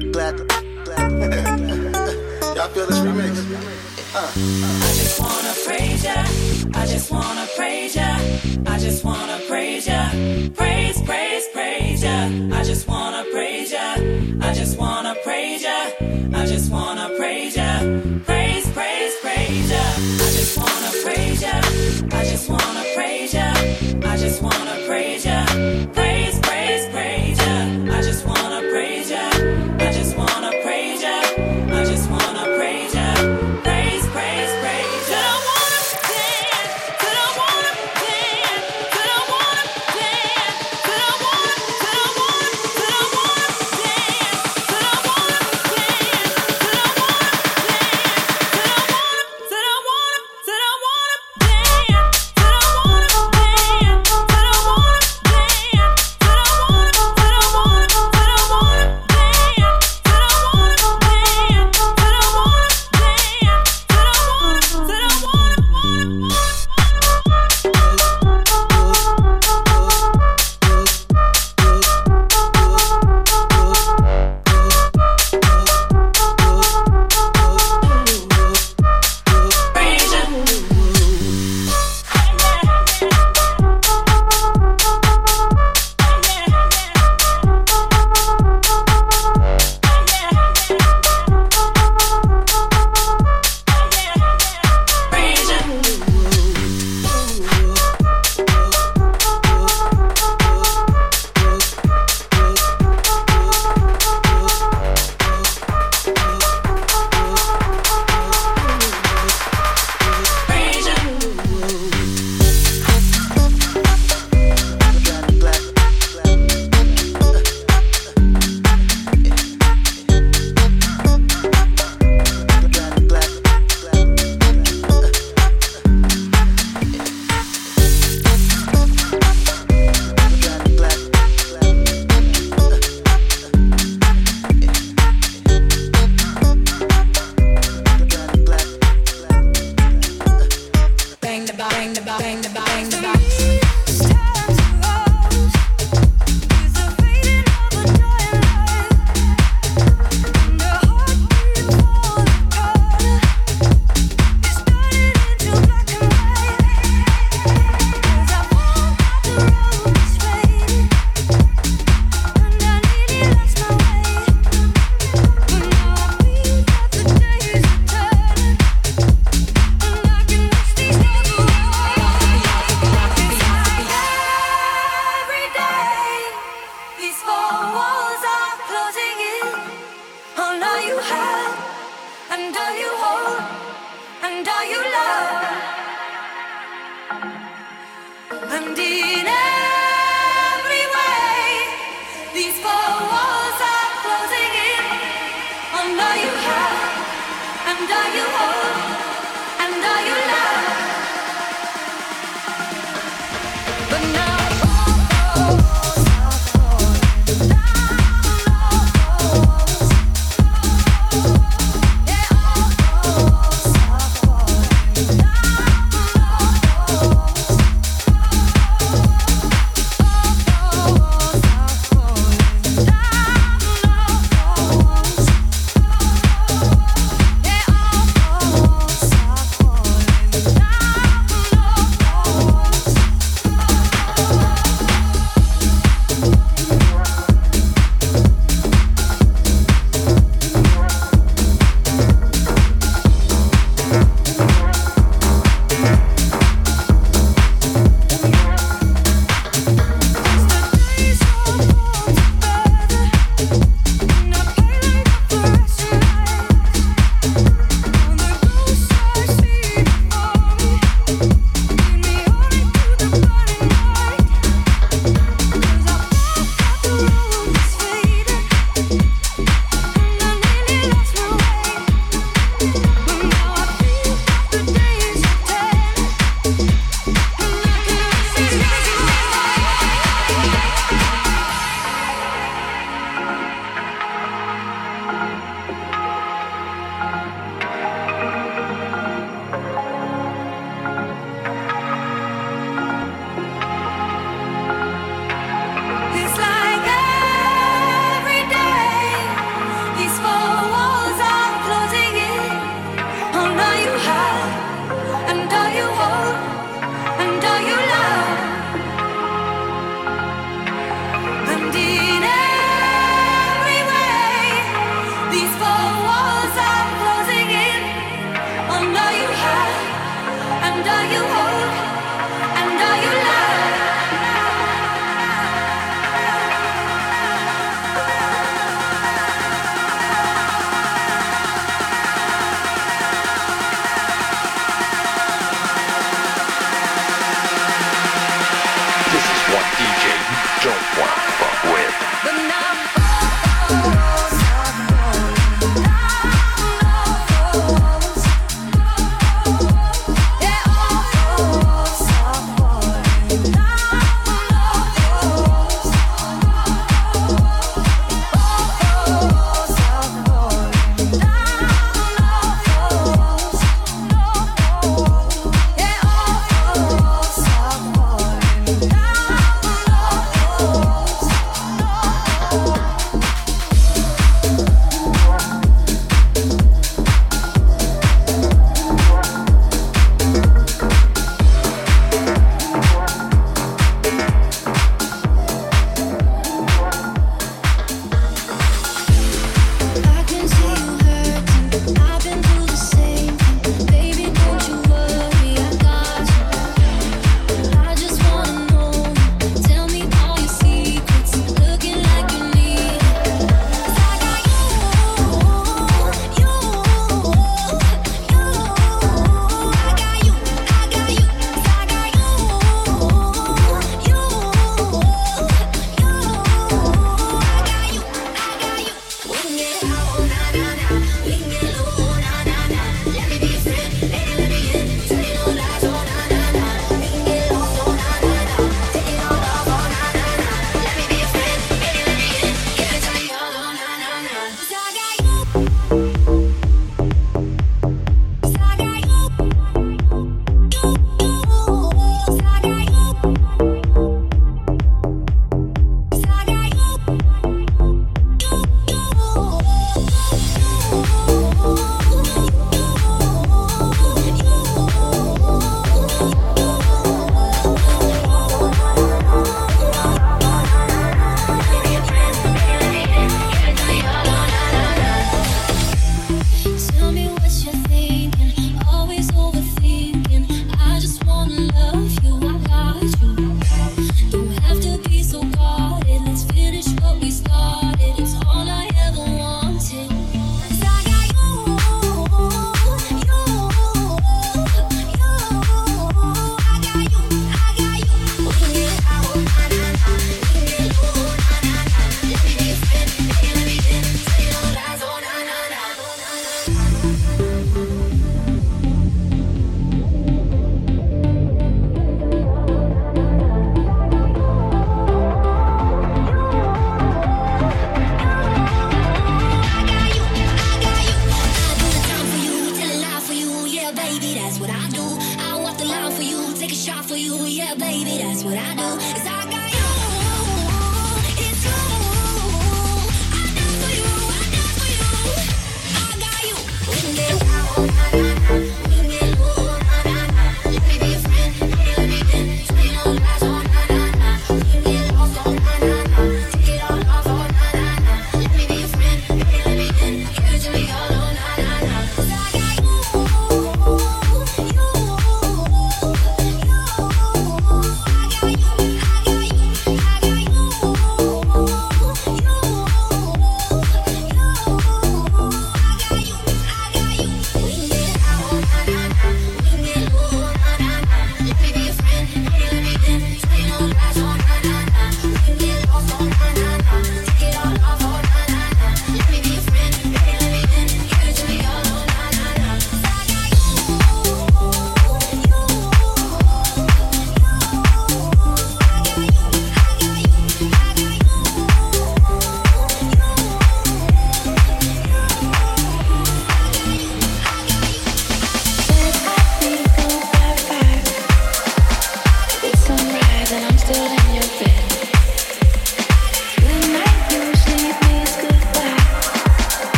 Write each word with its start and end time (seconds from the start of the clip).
black, 0.00 0.36
black, 0.36 0.64
black. 0.84 1.10
Y'all 2.56 2.68
feel 2.68 2.86
this 2.86 2.98
remix? 3.00 3.36
Uh. 4.14 4.30
I 4.34 4.92
just 4.96 5.20
wanna 5.20 5.54
praise 5.66 6.04
ya. 6.04 6.14
I 6.74 6.86
just 6.86 7.10
wanna 7.10 7.46
praise 7.56 7.96
ya. 7.96 8.16
I 8.66 8.78
just 8.78 9.04
wanna 9.04 9.38
praise 9.48 9.86
ya. 9.86 10.10
Praise, 10.54 11.00
praise, 11.02 11.48
praise 11.52 12.02
ya. 12.02 12.28
I 12.52 12.62
just 12.64 12.88
wanna 12.88 13.24
praise 13.32 13.72
ya. 13.72 13.94
I 14.40 14.52
just 14.54 14.78
wanna 14.78 15.14
praise 15.24 15.62
ya. 15.62 15.90
I 16.34 16.46
just 16.46 16.70
wanna 16.70 17.10
praise 17.16 17.56
ya. 17.56 17.78
Praise, 18.24 18.66
praise, 18.72 19.14
praise 19.20 19.70
ya. 19.70 19.82
I 20.24 20.28
just 20.36 20.56
wanna 20.58 20.90
praise 21.04 21.42
ya. 21.42 21.60
I 22.18 22.24
just 22.24 22.48
wanna 22.48 22.84
praise 22.94 23.34
ya. 23.34 23.52
I 24.10 24.16
just 24.16 24.42
wanna 24.42 24.61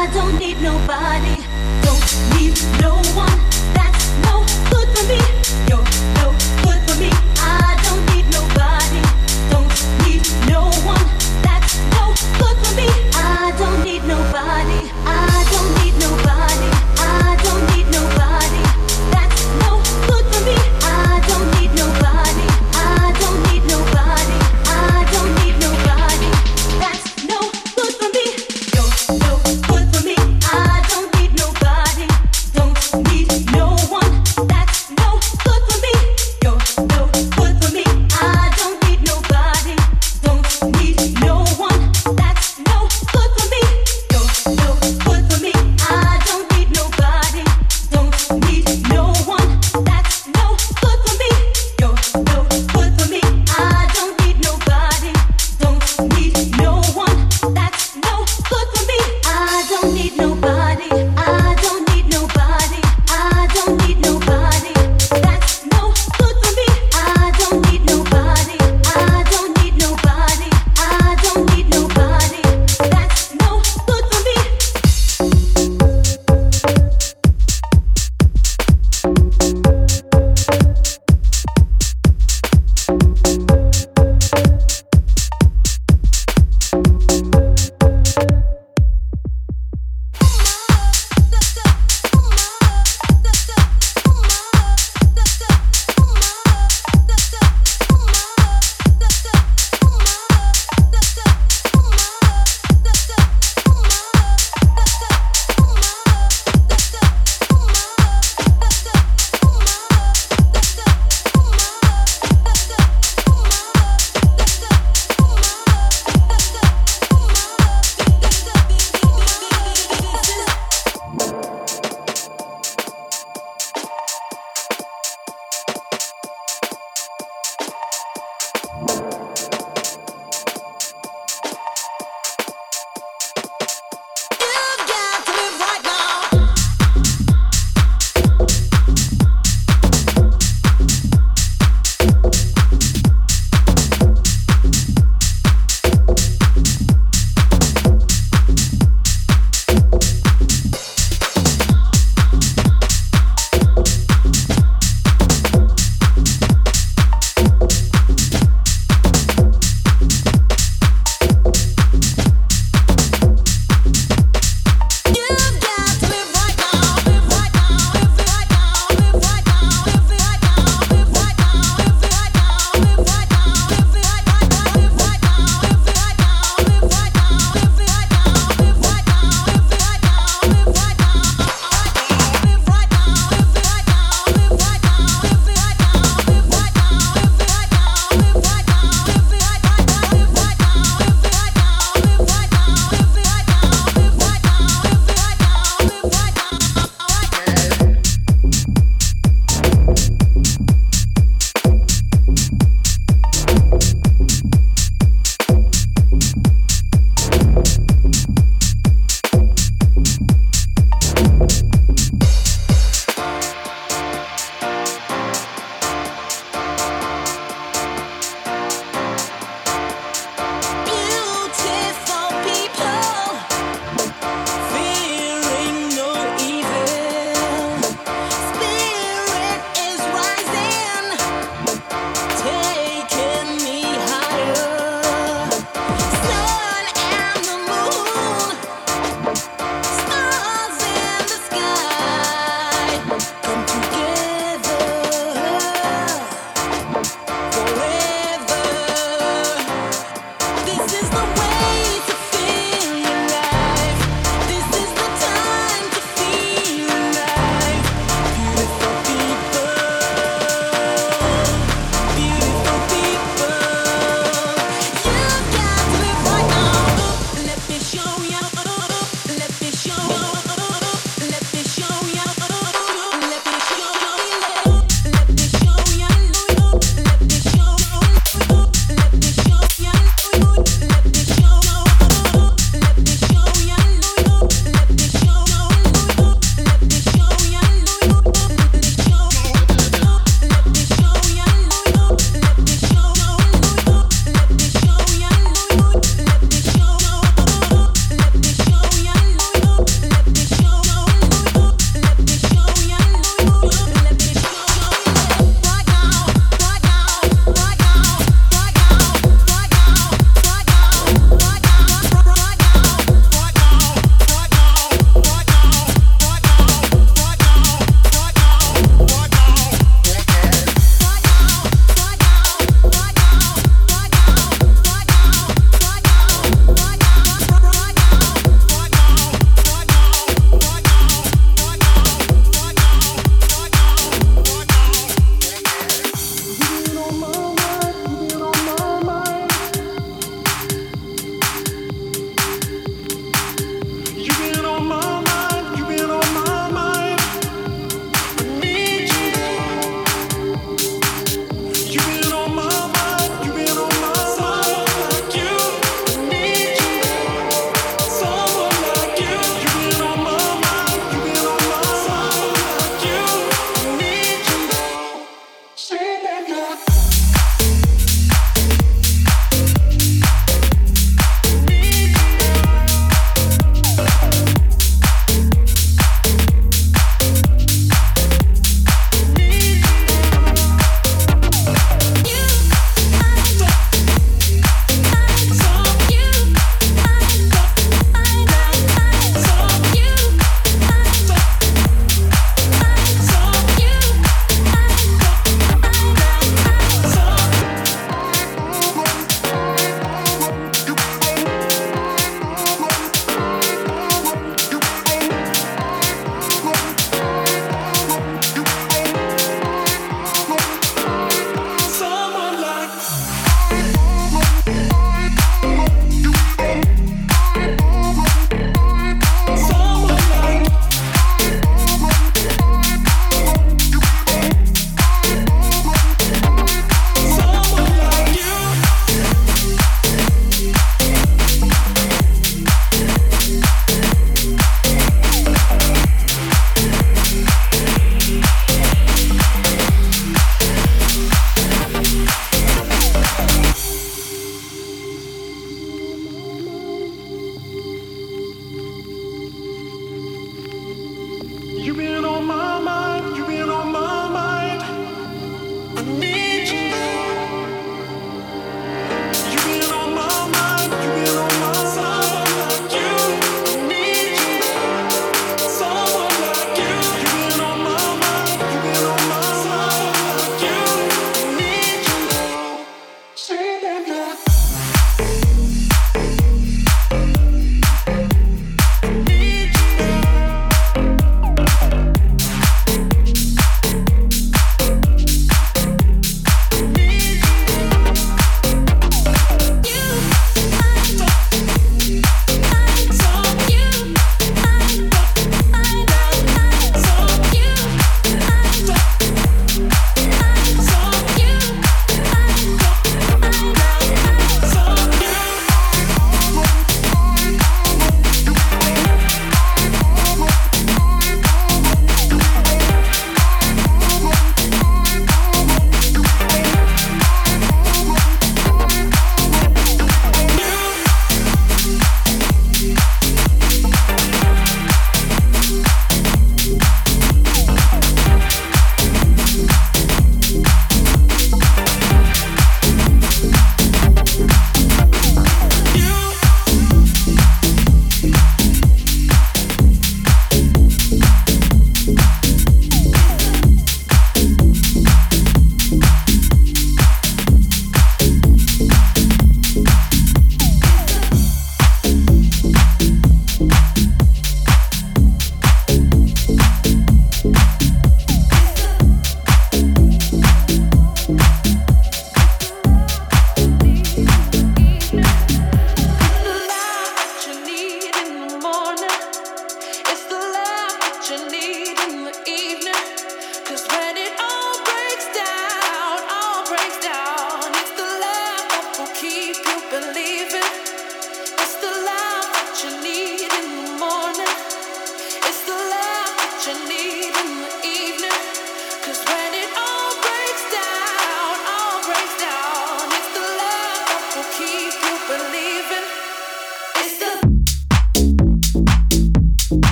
I 0.00 0.06
don't 0.14 0.38
need 0.38 0.62
nobody, 0.62 1.36
don't 1.82 2.40
need 2.40 2.56
no 2.80 2.94
one. 3.14 3.38
That's 3.74 4.08
no. 4.24 4.49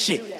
Shit, 0.00 0.39